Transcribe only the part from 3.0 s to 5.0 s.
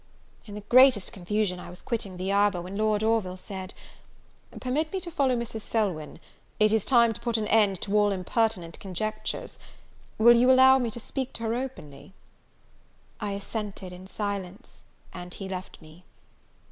Orville said, "Permit me